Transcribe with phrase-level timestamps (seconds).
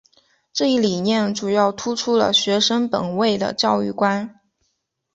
[0.51, 4.39] 这一理念主要突出了学生本位的教育观。